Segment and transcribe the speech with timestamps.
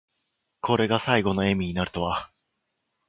[0.61, 2.31] これが最期の笑みになるとは。